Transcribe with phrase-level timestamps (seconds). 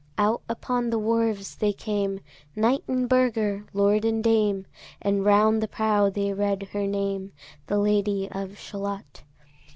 [0.17, 2.21] Out upon the wharfs they came,
[2.55, 4.65] Knight and burgher, lord and dame,
[4.99, 7.33] And round the prow they read her name,
[7.67, 9.21] The Lady of Shalott.